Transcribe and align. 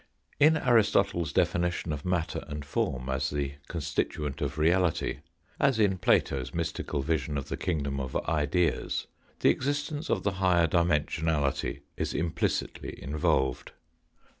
In 0.39 0.57
Aristotle's 0.57 1.31
definition 1.31 1.93
of 1.93 2.05
matter 2.05 2.43
and 2.47 2.65
form 2.65 3.07
as 3.07 3.29
the 3.29 3.53
constituent 3.67 4.41
of 4.41 4.57
reality, 4.57 5.19
as 5.59 5.77
in 5.77 5.99
Plato's 5.99 6.55
mystical 6.55 7.03
vision 7.03 7.37
of 7.37 7.49
the 7.49 7.55
kingdom 7.55 7.99
of 7.99 8.15
ideas, 8.27 9.05
the 9.41 9.51
existence 9.51 10.09
of 10.09 10.23
the 10.23 10.31
higher 10.41 10.65
Jimension 10.65 11.25
ality 11.25 11.81
is 11.97 12.15
implicitly 12.15 12.99
involved. 12.99 13.73